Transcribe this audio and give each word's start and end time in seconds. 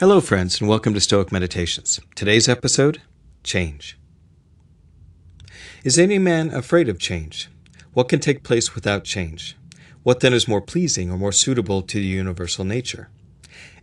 Hello, 0.00 0.18
friends, 0.18 0.58
and 0.58 0.66
welcome 0.66 0.94
to 0.94 1.00
Stoic 1.00 1.30
Meditations. 1.30 2.00
Today's 2.14 2.48
episode 2.48 3.02
Change. 3.44 3.98
Is 5.84 5.98
any 5.98 6.18
man 6.18 6.48
afraid 6.54 6.88
of 6.88 6.98
change? 6.98 7.50
What 7.92 8.08
can 8.08 8.18
take 8.18 8.42
place 8.42 8.74
without 8.74 9.04
change? 9.04 9.58
What 10.02 10.20
then 10.20 10.32
is 10.32 10.48
more 10.48 10.62
pleasing 10.62 11.10
or 11.10 11.18
more 11.18 11.32
suitable 11.32 11.82
to 11.82 11.98
the 11.98 12.06
universal 12.06 12.64
nature? 12.64 13.10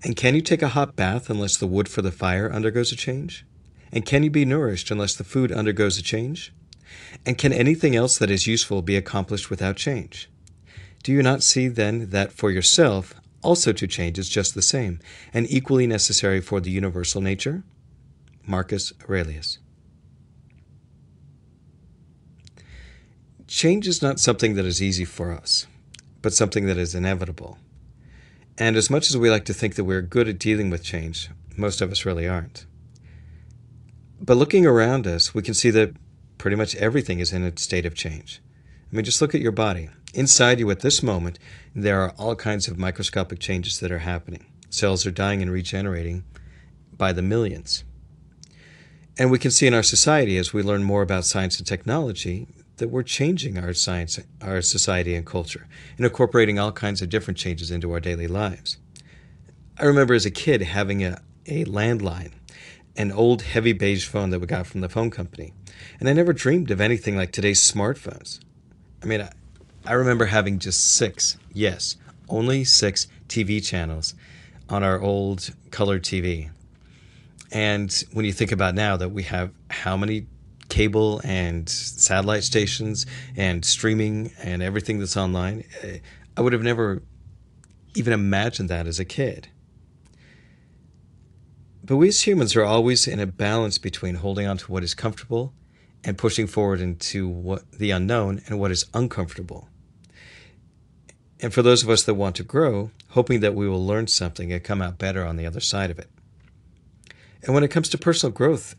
And 0.04 0.16
can 0.16 0.34
you 0.34 0.42
take 0.42 0.64
a 0.64 0.70
hot 0.70 0.96
bath 0.96 1.30
unless 1.30 1.56
the 1.56 1.68
wood 1.68 1.88
for 1.88 2.02
the 2.02 2.12
fire 2.12 2.52
undergoes 2.52 2.92
a 2.92 2.96
change? 2.96 3.46
And 3.92 4.04
can 4.04 4.24
you 4.24 4.32
be 4.32 4.44
nourished 4.44 4.90
unless 4.90 5.14
the 5.14 5.24
food 5.24 5.52
undergoes 5.52 6.00
a 6.00 6.02
change? 6.02 6.52
And 7.28 7.38
can 7.38 7.54
anything 7.54 7.96
else 7.96 8.18
that 8.18 8.32
is 8.32 8.48
useful 8.48 8.82
be 8.82 8.96
accomplished 8.96 9.52
without 9.52 9.76
change? 9.76 10.32
Do 11.04 11.12
you 11.12 11.22
not 11.22 11.44
see 11.44 11.68
then 11.68 12.10
that 12.10 12.32
for 12.32 12.50
yourself 12.50 13.14
also 13.42 13.72
to 13.74 13.88
change 13.88 14.18
is 14.18 14.30
just 14.30 14.56
the 14.56 14.62
same, 14.62 15.00
and 15.34 15.50
equally 15.50 15.88
necessary 15.88 16.42
for 16.42 16.60
the 16.60 16.72
universal 16.72 17.22
nature? 17.22 17.64
Marcus 18.46 18.94
Aurelius. 19.08 19.60
Change 23.48 23.88
is 23.88 24.02
not 24.02 24.20
something 24.20 24.56
that 24.56 24.66
is 24.66 24.82
easy 24.82 25.06
for 25.06 25.32
us, 25.32 25.68
but 26.22 26.34
something 26.34 26.66
that 26.66 26.78
is 26.78 26.96
inevitable. 26.96 27.58
And 28.58 28.76
as 28.76 28.90
much 28.90 29.10
as 29.10 29.18
we 29.18 29.30
like 29.30 29.46
to 29.46 29.54
think 29.54 29.76
that 29.76 29.84
we're 29.84 30.02
good 30.02 30.28
at 30.28 30.40
dealing 30.40 30.70
with 30.70 30.84
change, 30.84 31.30
most 31.56 31.80
of 31.80 31.92
us 31.92 32.06
really 32.06 32.28
aren't. 32.28 32.66
But 34.20 34.38
looking 34.38 34.66
around 34.66 35.06
us, 35.06 35.34
we 35.34 35.44
can 35.44 35.54
see 35.54 35.70
that 35.72 35.94
pretty 36.38 36.56
much 36.56 36.76
everything 36.76 37.20
is 37.20 37.32
in 37.32 37.44
a 37.44 37.58
state 37.58 37.86
of 37.86 37.96
change. 37.96 38.42
I 38.92 38.96
mean, 38.96 39.06
just 39.06 39.22
look 39.22 39.36
at 39.36 39.42
your 39.42 39.52
body. 39.52 39.90
Inside 40.18 40.58
you 40.58 40.72
at 40.72 40.80
this 40.80 41.04
moment, 41.04 41.38
there 41.76 42.02
are 42.02 42.10
all 42.18 42.36
kinds 42.36 42.68
of 42.68 42.80
microscopic 42.80 43.38
changes 43.38 43.80
that 43.80 43.92
are 43.92 44.00
happening. 44.00 44.48
Cells 44.68 45.06
are 45.06 45.12
dying 45.12 45.44
and 45.44 45.52
regenerating 45.52 46.24
by 46.92 47.14
the 47.14 47.22
millions. 47.22 47.84
And 49.20 49.30
we 49.30 49.38
can 49.38 49.52
see 49.52 49.68
in 49.68 49.76
our 49.76 49.84
society, 49.84 50.40
as 50.40 50.52
we 50.52 50.64
learn 50.64 50.84
more 50.84 51.04
about 51.04 51.26
science 51.26 51.60
and 51.60 51.68
technology, 51.68 52.48
that 52.78 52.88
we're 52.88 53.04
changing 53.04 53.60
our 53.60 53.74
science, 53.74 54.20
our 54.42 54.64
society 54.64 55.14
and 55.14 55.24
culture, 55.24 55.68
and 55.98 56.06
incorporating 56.08 56.58
all 56.58 56.72
kinds 56.72 57.04
of 57.04 57.10
different 57.10 57.38
changes 57.38 57.70
into 57.70 57.92
our 57.92 58.00
daily 58.00 58.28
lives. 58.28 58.78
I 59.78 59.86
remember 59.86 60.16
as 60.16 60.26
a 60.26 60.32
kid 60.32 60.64
having 60.64 61.04
a, 61.04 61.22
a 61.46 61.64
landline, 61.66 62.32
an 62.96 63.12
old 63.12 63.44
heavy 63.44 63.74
beige 63.74 64.08
phone 64.08 64.32
that 64.32 64.40
we 64.40 64.48
got 64.48 64.66
from 64.66 64.82
the 64.82 64.90
phone 64.90 65.12
company, 65.12 65.54
and 66.00 66.10
I 66.10 66.14
never 66.14 66.34
dreamed 66.34 66.72
of 66.72 66.82
anything 66.82 67.16
like 67.16 67.32
today's 67.32 67.60
smartphones. 67.60 68.40
I 69.04 69.06
mean, 69.06 69.22
I, 69.22 69.30
I 69.88 69.94
remember 69.94 70.26
having 70.26 70.60
just 70.60 70.96
six, 70.96 71.38
yes, 71.54 71.96
only 72.28 72.66
six 72.66 73.08
TV 73.30 73.66
channels 73.66 74.16
on 74.68 74.84
our 74.84 75.00
old 75.00 75.54
color 75.72 75.98
TV. 75.98 76.50
And 77.54 78.04
when 78.12 78.26
you 78.26 78.34
think 78.34 78.52
about 78.52 78.76
now 78.76 78.98
that 78.98 79.10
we 79.10 79.24
have 79.24 79.52
how 79.70 79.96
many 79.96 80.28
cable 80.68 81.22
and 81.24 81.70
satellite 81.70 82.44
stations 82.44 83.06
and 83.38 83.64
streaming 83.64 84.32
and 84.44 84.62
everything 84.62 85.00
that's 85.00 85.16
online, 85.16 85.64
eh, 85.82 86.00
I 86.36 86.42
would 86.42 86.52
have 86.52 86.64
never 86.64 87.02
even 87.96 88.12
imagined 88.12 88.68
that 88.70 88.88
as 88.88 89.00
a 89.00 89.06
kid. 89.06 89.48
But 91.82 91.96
we 91.96 92.10
as 92.10 92.28
humans 92.28 92.58
are 92.58 92.66
always 92.66 93.08
in 93.08 93.22
a 93.22 93.26
balance 93.26 93.78
between 93.78 94.16
holding 94.16 94.48
on 94.48 94.58
to 94.58 94.70
what 94.70 94.84
is 94.84 94.94
comfortable 94.94 95.54
and 96.04 96.18
pushing 96.18 96.46
forward 96.46 96.82
into 96.82 97.30
what 97.30 97.72
the 97.72 97.92
unknown 97.92 98.42
and 98.48 98.60
what 98.60 98.72
is 98.72 98.86
uncomfortable. 98.94 99.70
And 101.40 101.54
for 101.54 101.62
those 101.62 101.84
of 101.84 101.90
us 101.90 102.04
that 102.04 102.16
want 102.16 102.36
to 102.38 102.44
grow, 102.44 102.92
hoping 103.10 103.42
that 103.42 103.56
we 103.56 103.68
will 103.68 103.86
learn 103.86 104.08
something 104.08 104.52
and 104.52 104.64
come 104.64 104.82
out 104.82 104.98
better 104.98 105.26
on 105.26 105.38
the 105.38 105.46
other 105.46 105.60
side 105.60 105.92
of 105.92 106.00
it. 106.00 106.10
And 107.44 107.54
when 107.54 107.64
it 107.64 107.72
comes 107.72 107.90
to 107.90 107.98
personal 107.98 108.34
growth, 108.34 108.76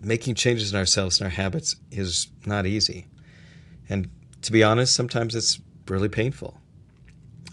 making 0.00 0.34
changes 0.34 0.72
in 0.72 0.78
ourselves 0.78 1.20
and 1.20 1.26
our 1.26 1.30
habits 1.30 1.76
is 1.90 2.28
not 2.46 2.66
easy. 2.66 3.06
And 3.88 4.08
to 4.42 4.52
be 4.52 4.62
honest, 4.62 4.94
sometimes 4.94 5.34
it's 5.34 5.60
really 5.88 6.08
painful. 6.08 6.58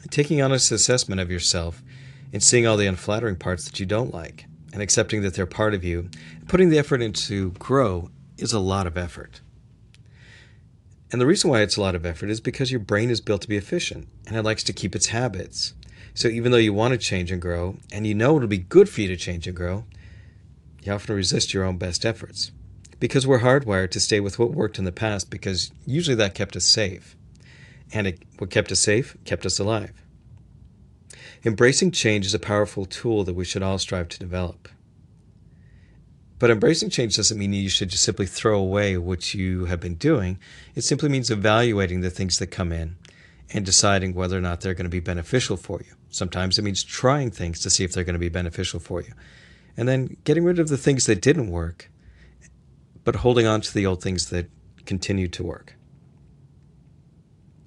Taking 0.10 0.42
honest 0.42 0.72
assessment 0.72 1.20
of 1.20 1.30
yourself 1.30 1.84
and 2.32 2.42
seeing 2.42 2.66
all 2.66 2.78
the 2.78 2.88
unflattering 2.88 3.36
parts 3.36 3.66
that 3.66 3.80
you 3.80 3.86
don't 3.86 4.14
like 4.14 4.46
and 4.72 4.82
accepting 4.82 5.22
that 5.24 5.34
they're 5.34 5.46
part 5.46 5.74
of 5.74 5.84
you, 5.84 6.10
putting 6.48 6.70
the 6.70 6.78
effort 6.78 7.02
into 7.02 7.52
grow 7.52 8.10
is 8.38 8.54
a 8.54 8.60
lot 8.60 8.88
of 8.88 8.98
effort. 8.98 9.42
And 11.12 11.22
the 11.22 11.26
reason 11.26 11.50
why 11.50 11.62
it's 11.62 11.78
a 11.78 11.82
lot 11.82 11.96
of 11.96 12.06
effort 12.06 12.30
is 12.30 12.42
because 12.42 12.72
your 12.72 12.82
brain 12.82 13.10
is 13.10 13.22
built 13.22 13.42
to 13.44 13.48
be 13.48 13.56
efficient 13.56 14.08
and 14.26 14.36
it 14.36 14.44
likes 14.44 14.64
to 14.64 14.74
keep 14.74 14.96
its 14.96 15.08
habits. 15.08 15.74
So 16.14 16.28
even 16.28 16.52
though 16.52 16.58
you 16.58 16.74
want 16.74 16.92
to 16.94 16.98
change 16.98 17.32
and 17.32 17.42
grow, 17.42 17.78
and 17.92 18.06
you 18.06 18.14
know 18.14 18.36
it'll 18.36 18.48
be 18.48 18.58
good 18.58 18.90
for 18.90 19.02
you 19.02 19.08
to 19.08 19.16
change 19.16 19.48
and 19.48 19.56
grow, 19.56 19.86
you 20.84 20.92
often 20.92 21.16
resist 21.16 21.54
your 21.54 21.64
own 21.64 21.78
best 21.78 22.06
efforts. 22.06 22.52
Because 23.00 23.28
we're 23.28 23.40
hardwired 23.40 23.92
to 23.92 24.00
stay 24.00 24.20
with 24.20 24.40
what 24.40 24.52
worked 24.52 24.80
in 24.80 24.86
the 24.86 24.92
past 24.92 25.30
because 25.30 25.72
usually 25.86 26.16
that 26.16 26.34
kept 26.34 26.56
us 26.56 26.66
safe. 26.66 27.16
And 27.94 28.08
it, 28.08 28.24
what 28.38 28.50
kept 28.50 28.72
us 28.72 28.80
safe 28.80 29.16
kept 29.24 29.46
us 29.46 29.60
alive. 29.60 29.94
Embracing 31.46 31.92
change 31.92 32.26
is 32.26 32.34
a 32.34 32.40
powerful 32.40 32.86
tool 32.86 33.24
that 33.24 33.36
we 33.36 33.46
should 33.46 33.64
all 33.64 33.78
strive 33.78 34.10
to 34.10 34.20
develop. 34.20 34.68
But 36.40 36.52
embracing 36.52 36.90
change 36.90 37.16
doesn't 37.16 37.38
mean 37.38 37.54
you 37.54 37.70
should 37.70 37.90
just 37.90 38.04
simply 38.04 38.28
throw 38.28 38.60
away 38.60 38.98
what 38.98 39.34
you 39.34 39.66
have 39.66 39.80
been 39.80 39.96
doing. 39.96 40.40
It 40.76 40.84
simply 40.84 41.10
means 41.10 41.32
evaluating 41.32 42.02
the 42.02 42.12
things 42.12 42.38
that 42.40 42.48
come 42.48 42.72
in 42.72 42.96
and 43.54 43.66
deciding 43.66 44.14
whether 44.14 44.38
or 44.38 44.42
not 44.42 44.62
they're 44.62 44.74
going 44.74 44.86
to 44.86 44.90
be 44.90 45.00
beneficial 45.00 45.58
for 45.58 45.80
you. 45.80 45.94
Sometimes 46.10 46.60
it 46.60 46.64
means 46.64 46.84
trying 46.84 47.32
things 47.32 47.60
to 47.62 47.70
see 47.70 47.84
if 47.84 47.94
they're 47.94 48.04
going 48.04 48.14
to 48.14 48.20
be 48.20 48.30
beneficial 48.30 48.80
for 48.80 49.02
you. 49.02 49.14
And 49.76 49.88
then 49.88 50.18
getting 50.24 50.44
rid 50.44 50.60
of 50.60 50.70
the 50.70 50.78
things 50.78 51.06
that 51.06 51.22
didn't 51.22 51.50
work, 51.50 51.90
but 53.04 53.18
holding 53.18 53.48
on 53.48 53.62
to 53.62 53.74
the 53.74 53.86
old 53.86 54.04
things 54.04 54.30
that 54.30 54.50
continue 54.86 55.28
to 55.30 55.44
work. 55.44 55.76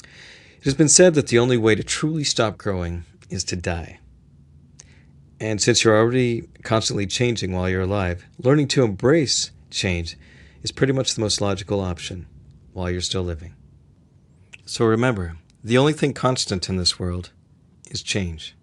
It 0.02 0.64
has 0.64 0.75
been 0.75 0.88
said 0.88 1.14
that 1.14 1.28
the 1.28 1.38
only 1.38 1.56
way 1.56 1.75
to 1.75 1.82
truly 1.82 2.25
stop 2.25 2.58
growing 2.58 3.04
is 3.31 3.44
to 3.44 3.56
die. 3.56 4.00
And 5.41 5.61
since 5.61 5.83
you're 5.83 5.97
already 5.97 6.43
constantly 6.62 7.06
changing 7.06 7.53
while 7.53 7.69
you're 7.69 7.81
alive, 7.81 8.27
learning 8.39 8.69
to 8.69 8.84
embrace 8.84 9.51
change 9.71 10.17
is 10.62 10.71
pretty 10.71 10.93
much 10.93 11.15
the 11.15 11.23
most 11.23 11.41
logical 11.41 11.81
option 11.81 12.27
while 12.75 12.91
you're 12.91 13.01
still 13.01 13.23
living. 13.23 13.55
So 14.67 14.84
remember, 14.84 15.39
the 15.65 15.79
only 15.79 15.95
thing 15.95 16.12
constant 16.12 16.69
in 16.69 16.77
this 16.77 16.99
world 16.99 17.31
is 17.91 18.03
change. 18.03 18.55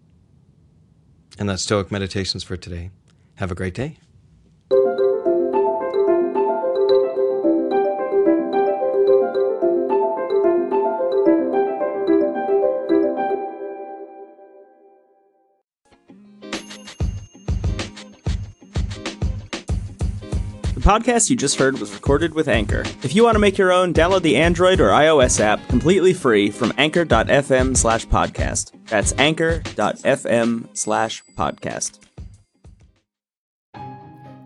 And 1.39 1.49
that's 1.49 1.63
Stoic 1.63 1.91
Meditations 1.91 2.43
for 2.43 2.57
today. 2.57 2.91
Have 3.35 3.51
a 3.51 3.55
great 3.55 3.73
day. 3.73 3.97
Podcast 20.87 21.29
you 21.29 21.35
just 21.35 21.59
heard 21.59 21.77
was 21.79 21.93
recorded 21.93 22.33
with 22.33 22.47
Anchor. 22.47 22.83
If 23.03 23.13
you 23.13 23.25
want 23.25 23.35
to 23.35 23.39
make 23.39 23.57
your 23.57 23.73
own, 23.73 23.93
download 23.93 24.21
the 24.21 24.37
Android 24.37 24.79
or 24.79 24.91
iOS 24.91 25.41
app 25.41 25.67
completely 25.67 26.13
free 26.13 26.49
from 26.49 26.71
anchor.fm 26.77 27.75
slash 27.75 28.07
podcast. 28.07 28.71
That's 28.85 29.13
anchor.fm 29.17 30.77
slash 30.77 31.23
podcast. 31.35 31.99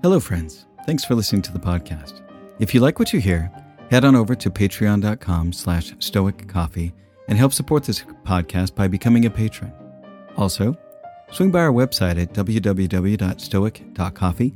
Hello, 0.01 0.19
friends. 0.19 0.65
Thanks 0.87 1.05
for 1.05 1.13
listening 1.13 1.43
to 1.43 1.53
the 1.53 1.59
podcast. 1.59 2.21
If 2.57 2.73
you 2.73 2.79
like 2.79 2.97
what 2.97 3.13
you 3.13 3.19
hear, 3.19 3.51
head 3.91 4.03
on 4.03 4.15
over 4.15 4.33
to 4.33 4.49
patreon.com 4.49 5.53
slash 5.53 5.93
stoic 5.99 6.47
coffee 6.47 6.91
and 7.27 7.37
help 7.37 7.53
support 7.53 7.83
this 7.83 8.03
podcast 8.23 8.73
by 8.73 8.87
becoming 8.87 9.27
a 9.27 9.29
patron. 9.29 9.71
Also, 10.37 10.75
swing 11.31 11.51
by 11.51 11.59
our 11.59 11.71
website 11.71 12.19
at 12.19 12.33
www.stoic.coffee 12.33 14.55